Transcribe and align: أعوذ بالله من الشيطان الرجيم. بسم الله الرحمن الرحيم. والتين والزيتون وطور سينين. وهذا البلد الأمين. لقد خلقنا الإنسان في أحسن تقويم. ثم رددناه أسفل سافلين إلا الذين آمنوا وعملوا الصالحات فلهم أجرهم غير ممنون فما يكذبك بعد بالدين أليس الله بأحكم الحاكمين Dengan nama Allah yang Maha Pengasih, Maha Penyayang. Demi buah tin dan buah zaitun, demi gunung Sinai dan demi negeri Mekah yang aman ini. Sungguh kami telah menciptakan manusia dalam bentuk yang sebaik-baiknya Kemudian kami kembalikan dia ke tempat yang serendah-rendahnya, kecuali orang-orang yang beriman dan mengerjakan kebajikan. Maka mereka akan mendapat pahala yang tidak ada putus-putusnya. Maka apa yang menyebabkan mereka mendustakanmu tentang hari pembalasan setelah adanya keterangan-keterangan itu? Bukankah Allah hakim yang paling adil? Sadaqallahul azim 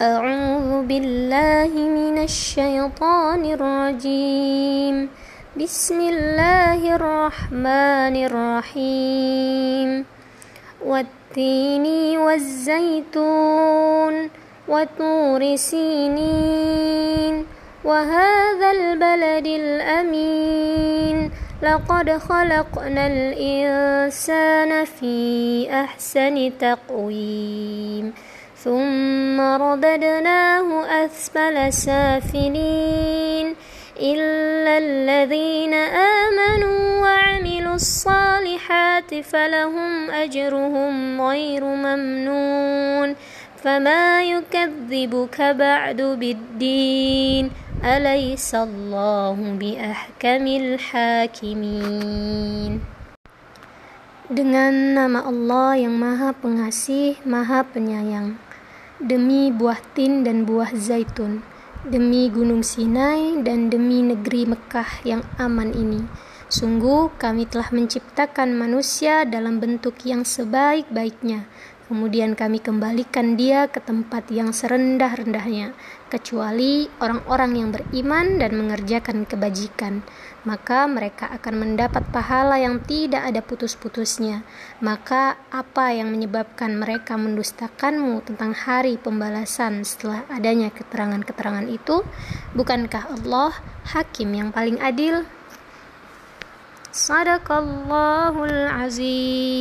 أعوذ 0.00 0.86
بالله 0.86 1.70
من 1.74 2.18
الشيطان 2.22 3.44
الرجيم. 3.44 5.10
بسم 5.58 6.00
الله 6.00 6.94
الرحمن 6.94 8.14
الرحيم. 8.16 10.04
والتين 10.86 11.86
والزيتون 12.18 14.14
وطور 14.68 15.56
سينين. 15.56 17.46
وهذا 17.84 18.70
البلد 18.70 19.46
الأمين. 19.46 21.30
لقد 21.62 22.10
خلقنا 22.10 23.06
الإنسان 23.06 24.84
في 24.84 25.66
أحسن 25.70 26.52
تقويم. 26.60 28.14
ثم 28.64 29.40
رددناه 29.40 30.86
أسفل 31.04 31.72
سافلين 31.72 33.54
إلا 34.00 34.78
الذين 34.78 35.74
آمنوا 36.24 37.02
وعملوا 37.02 37.74
الصالحات 37.74 39.14
فلهم 39.14 40.10
أجرهم 40.10 41.22
غير 41.22 41.64
ممنون 41.64 43.14
فما 43.62 44.22
يكذبك 44.22 45.42
بعد 45.42 46.02
بالدين 46.02 47.50
أليس 47.84 48.54
الله 48.54 49.36
بأحكم 49.60 50.46
الحاكمين 50.46 52.18
Dengan 54.28 54.92
nama 54.92 55.24
Allah 55.24 55.88
yang 55.88 55.96
Maha 55.96 56.36
Pengasih, 56.36 57.16
Maha 57.24 57.64
Penyayang. 57.64 58.47
Demi 58.98 59.54
buah 59.54 59.78
tin 59.94 60.26
dan 60.26 60.42
buah 60.42 60.74
zaitun, 60.74 61.46
demi 61.86 62.26
gunung 62.34 62.66
Sinai 62.66 63.38
dan 63.46 63.70
demi 63.70 64.02
negeri 64.02 64.42
Mekah 64.42 65.06
yang 65.06 65.22
aman 65.38 65.70
ini. 65.70 66.02
Sungguh 66.50 67.14
kami 67.14 67.46
telah 67.46 67.70
menciptakan 67.70 68.58
manusia 68.58 69.22
dalam 69.22 69.62
bentuk 69.62 70.02
yang 70.02 70.26
sebaik-baiknya 70.26 71.46
Kemudian 71.88 72.36
kami 72.36 72.60
kembalikan 72.60 73.40
dia 73.40 73.64
ke 73.64 73.80
tempat 73.80 74.28
yang 74.28 74.52
serendah-rendahnya, 74.52 75.72
kecuali 76.12 76.84
orang-orang 77.00 77.52
yang 77.56 77.68
beriman 77.72 78.36
dan 78.36 78.60
mengerjakan 78.60 79.24
kebajikan. 79.24 80.04
Maka 80.44 80.84
mereka 80.84 81.32
akan 81.32 81.64
mendapat 81.64 82.04
pahala 82.12 82.60
yang 82.60 82.84
tidak 82.84 83.24
ada 83.24 83.40
putus-putusnya. 83.40 84.44
Maka 84.84 85.40
apa 85.48 85.96
yang 85.96 86.12
menyebabkan 86.12 86.76
mereka 86.76 87.16
mendustakanmu 87.16 88.20
tentang 88.20 88.52
hari 88.52 89.00
pembalasan 89.00 89.80
setelah 89.80 90.28
adanya 90.28 90.68
keterangan-keterangan 90.68 91.72
itu? 91.72 92.04
Bukankah 92.52 93.16
Allah 93.16 93.56
hakim 93.96 94.36
yang 94.36 94.52
paling 94.52 94.76
adil? 94.84 95.24
Sadaqallahul 96.92 98.68
azim 98.76 99.48